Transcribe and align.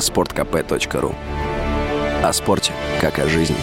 sportkp.ru 0.00 1.14
О 2.22 2.32
спорте, 2.32 2.72
как 3.00 3.18
о 3.18 3.28
жизни. 3.28 3.56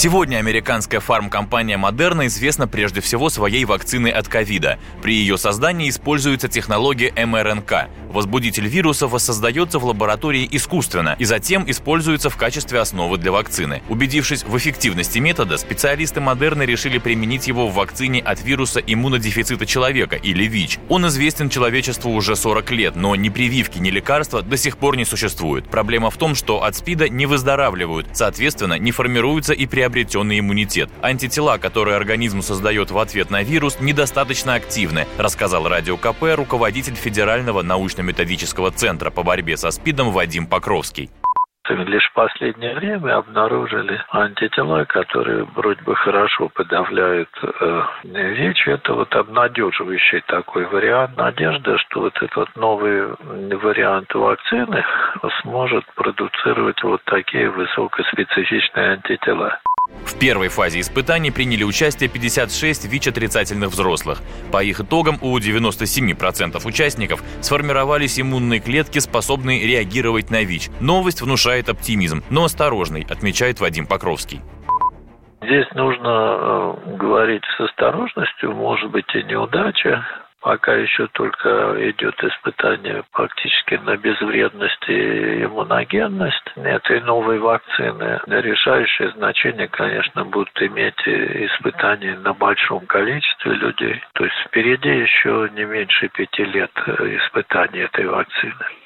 Сегодня 0.00 0.36
американская 0.36 1.00
фармкомпания 1.00 1.76
Moderna 1.76 2.26
известна 2.26 2.68
прежде 2.68 3.00
всего 3.00 3.30
своей 3.30 3.64
вакциной 3.64 4.10
от 4.12 4.28
ковида. 4.28 4.78
При 5.02 5.14
ее 5.14 5.36
создании 5.36 5.88
используется 5.88 6.46
технология 6.46 7.12
МРНК. 7.16 7.88
Возбудитель 8.08 8.66
вируса 8.66 9.06
воссоздается 9.06 9.78
в 9.78 9.84
лаборатории 9.84 10.48
искусственно 10.50 11.16
и 11.18 11.24
затем 11.24 11.68
используется 11.70 12.30
в 12.30 12.36
качестве 12.36 12.80
основы 12.80 13.18
для 13.18 13.32
вакцины. 13.32 13.82
Убедившись 13.88 14.44
в 14.44 14.56
эффективности 14.56 15.18
метода, 15.18 15.58
специалисты 15.58 16.20
Модерны 16.20 16.62
решили 16.62 16.98
применить 16.98 17.48
его 17.48 17.68
в 17.68 17.74
вакцине 17.74 18.20
от 18.20 18.42
вируса 18.42 18.80
иммунодефицита 18.80 19.66
человека 19.66 20.16
или 20.16 20.44
ВИЧ. 20.44 20.78
Он 20.88 21.06
известен 21.08 21.50
человечеству 21.50 22.12
уже 22.12 22.34
40 22.34 22.70
лет, 22.70 22.96
но 22.96 23.14
ни 23.14 23.28
прививки, 23.28 23.78
ни 23.78 23.90
лекарства 23.90 24.42
до 24.42 24.56
сих 24.56 24.78
пор 24.78 24.96
не 24.96 25.04
существует. 25.04 25.68
Проблема 25.68 26.10
в 26.10 26.16
том, 26.16 26.34
что 26.34 26.64
от 26.64 26.76
СПИДа 26.76 27.08
не 27.08 27.26
выздоравливают, 27.26 28.08
соответственно, 28.14 28.78
не 28.78 28.92
формируется 28.92 29.52
и 29.52 29.66
приобретенный 29.66 30.40
иммунитет. 30.40 30.88
Антитела, 31.02 31.58
которые 31.58 31.96
организм 31.96 32.42
создает 32.42 32.90
в 32.90 32.98
ответ 32.98 33.30
на 33.30 33.42
вирус, 33.42 33.78
недостаточно 33.80 34.54
активны, 34.54 35.06
рассказал 35.18 35.68
Радио 35.68 35.96
КП 35.96 36.34
руководитель 36.36 36.94
Федерального 36.94 37.62
научного 37.62 37.97
научно-методического 37.98 38.70
центра 38.70 39.10
по 39.10 39.22
борьбе 39.22 39.56
со 39.56 39.70
СПИДом 39.70 40.10
Вадим 40.10 40.46
Покровский. 40.46 41.10
Лишь 41.68 42.08
в 42.08 42.14
последнее 42.14 42.74
время 42.74 43.18
обнаружили 43.18 44.00
антитела, 44.10 44.84
которые 44.86 45.44
вроде 45.54 45.82
бы 45.82 45.94
хорошо 45.96 46.48
подавляют 46.48 47.28
э, 47.42 47.82
ВИЧ. 48.04 48.68
Это 48.68 48.94
вот 48.94 49.14
обнадеживающий 49.14 50.22
такой 50.28 50.64
вариант. 50.64 51.18
Надежда, 51.18 51.76
что 51.76 52.00
вот 52.00 52.16
этот 52.16 52.36
вот 52.36 52.56
новый 52.56 53.08
вариант 53.56 54.14
вакцины 54.14 54.82
сможет 55.42 55.84
продуцировать 55.94 56.82
вот 56.82 57.02
такие 57.04 57.50
высокоспецифичные 57.50 58.92
антитела. 58.92 59.60
В 60.04 60.18
первой 60.18 60.48
фазе 60.48 60.80
испытаний 60.80 61.30
приняли 61.30 61.64
участие 61.64 62.08
56 62.10 62.86
ВИЧ-отрицательных 62.86 63.68
взрослых. 63.68 64.22
По 64.50 64.64
их 64.64 64.80
итогам 64.80 65.18
у 65.20 65.38
97% 65.38 66.66
участников 66.66 67.22
сформировались 67.40 68.18
иммунные 68.18 68.58
клетки, 68.58 68.98
способные 68.98 69.66
реагировать 69.66 70.30
на 70.30 70.42
ВИЧ. 70.42 70.70
Новость 70.80 71.20
внушает 71.22 71.68
оптимизм, 71.68 72.24
но 72.30 72.44
осторожный, 72.44 73.06
отмечает 73.08 73.60
Вадим 73.60 73.86
Покровский. 73.86 74.40
Здесь 75.42 75.70
нужно 75.74 76.08
э, 76.08 76.96
говорить 76.96 77.44
с 77.56 77.60
осторожностью, 77.60 78.52
может 78.54 78.90
быть 78.90 79.06
и 79.14 79.22
неудача, 79.22 80.04
Пока 80.40 80.72
еще 80.74 81.08
только 81.08 81.76
идет 81.90 82.22
испытание 82.22 83.02
фактически 83.12 83.74
на 83.74 83.96
безвредность 83.96 84.88
и 84.88 85.44
иммуногенность 85.44 86.52
этой 86.56 87.00
новой 87.00 87.38
вакцины. 87.40 88.20
Решающее 88.26 89.10
значение, 89.10 89.66
конечно, 89.68 90.24
будут 90.24 90.62
иметь 90.62 91.00
испытания 91.06 92.16
на 92.18 92.34
большом 92.34 92.86
количестве 92.86 93.52
людей. 93.54 94.00
То 94.14 94.24
есть 94.24 94.36
впереди 94.46 94.90
еще 94.90 95.50
не 95.54 95.64
меньше 95.64 96.08
пяти 96.08 96.44
лет 96.44 96.70
испытаний 96.86 97.80
этой 97.80 98.06
вакцины. 98.06 98.77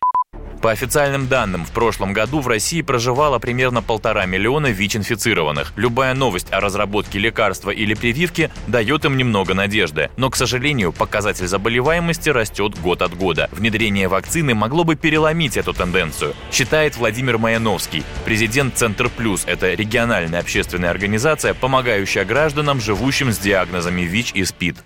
По 0.62 0.70
официальным 0.70 1.26
данным, 1.26 1.64
в 1.64 1.72
прошлом 1.72 2.12
году 2.12 2.38
в 2.38 2.46
России 2.46 2.82
проживало 2.82 3.40
примерно 3.40 3.82
полтора 3.82 4.26
миллиона 4.26 4.68
ВИЧ-инфицированных. 4.68 5.72
Любая 5.74 6.14
новость 6.14 6.52
о 6.52 6.60
разработке 6.60 7.18
лекарства 7.18 7.72
или 7.72 7.94
прививки 7.94 8.48
дает 8.68 9.04
им 9.04 9.16
немного 9.16 9.54
надежды. 9.54 10.10
Но, 10.16 10.30
к 10.30 10.36
сожалению, 10.36 10.92
показатель 10.92 11.48
заболеваемости 11.48 12.28
растет 12.28 12.78
год 12.78 13.02
от 13.02 13.16
года. 13.16 13.48
Внедрение 13.50 14.06
вакцины 14.06 14.54
могло 14.54 14.84
бы 14.84 14.94
переломить 14.94 15.56
эту 15.56 15.72
тенденцию, 15.72 16.32
считает 16.52 16.96
Владимир 16.96 17.38
Маяновский, 17.38 18.04
президент 18.24 18.76
Центр 18.76 19.08
Плюс. 19.08 19.42
Это 19.46 19.74
региональная 19.74 20.38
общественная 20.38 20.90
организация, 20.90 21.54
помогающая 21.54 22.24
гражданам, 22.24 22.80
живущим 22.80 23.32
с 23.32 23.38
диагнозами 23.38 24.02
ВИЧ 24.02 24.30
и 24.34 24.44
СПИД. 24.44 24.76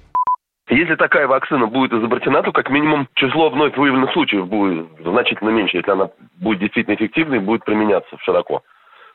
Если 0.76 0.94
такая 0.94 1.26
вакцина 1.26 1.66
будет 1.68 1.94
изобретена, 1.94 2.42
то 2.42 2.52
как 2.52 2.68
минимум 2.68 3.08
число 3.14 3.48
вновь 3.48 3.74
выявленных 3.78 4.12
случаев 4.12 4.46
будет 4.46 4.86
значительно 5.02 5.48
меньше, 5.48 5.78
если 5.78 5.90
она 5.90 6.10
будет 6.36 6.58
действительно 6.58 6.96
эффективной 6.96 7.38
и 7.38 7.40
будет 7.40 7.64
применяться 7.64 8.14
широко 8.20 8.62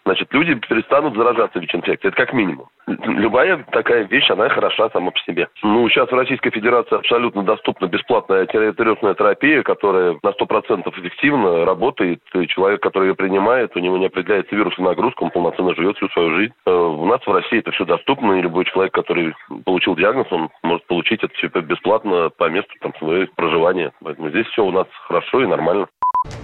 значит, 0.05 0.33
люди 0.33 0.55
перестанут 0.55 1.15
заражаться 1.15 1.59
ВИЧ-инфекцией. 1.59 2.09
Это 2.09 2.17
как 2.17 2.33
минимум. 2.33 2.67
Любая 2.87 3.63
такая 3.71 4.03
вещь, 4.03 4.29
она 4.29 4.49
хороша 4.49 4.89
сама 4.89 5.11
по 5.11 5.19
себе. 5.19 5.47
Ну, 5.63 5.87
сейчас 5.89 6.09
в 6.09 6.15
Российской 6.15 6.51
Федерации 6.51 6.95
абсолютно 6.95 7.43
доступна 7.43 7.87
бесплатная 7.87 8.45
терапевтная 8.45 9.13
терапия, 9.13 9.63
которая 9.63 10.17
на 10.21 10.29
100% 10.29 10.89
эффективно 10.99 11.65
работает. 11.65 12.21
И 12.33 12.47
человек, 12.47 12.81
который 12.81 13.09
ее 13.09 13.15
принимает, 13.15 13.75
у 13.75 13.79
него 13.79 13.97
не 13.97 14.07
определяется 14.07 14.55
вирусная 14.55 14.89
нагрузка, 14.89 15.23
он 15.23 15.31
полноценно 15.31 15.75
живет 15.75 15.97
всю 15.97 16.09
свою 16.09 16.35
жизнь. 16.35 16.53
Э, 16.65 16.71
у 16.71 17.05
нас 17.05 17.21
в 17.25 17.31
России 17.31 17.59
это 17.59 17.71
все 17.71 17.85
доступно, 17.85 18.33
и 18.33 18.41
любой 18.41 18.65
человек, 18.65 18.93
который 18.93 19.35
получил 19.65 19.95
диагноз, 19.95 20.27
он 20.31 20.49
может 20.63 20.85
получить 20.87 21.23
это 21.23 21.33
все 21.35 21.47
бесплатно 21.47 22.29
по 22.29 22.49
месту 22.49 22.71
там, 22.81 22.93
своего 22.97 23.31
проживания. 23.35 23.91
Поэтому 24.03 24.29
здесь 24.29 24.47
все 24.47 24.65
у 24.65 24.71
нас 24.71 24.87
хорошо 25.07 25.41
и 25.43 25.47
нормально. 25.47 25.87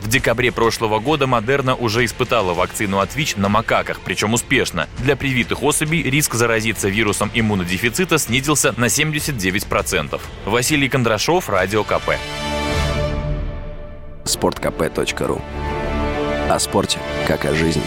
В 0.07 0.09
декабре 0.09 0.53
прошлого 0.53 1.00
года 1.00 1.28
Модерна 1.28 1.75
уже 1.75 2.06
испытала 2.06 2.53
вакцину 2.53 3.00
от 3.00 3.13
ВИЧ 3.13 3.35
на 3.35 3.50
макаках, 3.50 4.00
причем 4.06 4.34
успешно. 4.34 4.88
Для 5.00 5.18
привитых 5.18 5.62
особей 5.62 6.01
риск 6.01 6.34
заразиться 6.34 6.88
вирусом 6.88 7.29
иммунодефицита 7.34 8.18
снизился 8.18 8.73
на 8.78 8.85
79%. 8.85 10.22
Василий 10.45 10.88
Кондрашов, 10.88 11.50
Радио 11.50 11.84
КП. 11.84 12.12
Спорткп.ру 14.23 15.41
О 16.50 16.59
спорте, 16.59 17.00
как 17.28 17.44
о 17.44 17.53
жизни. 17.53 17.84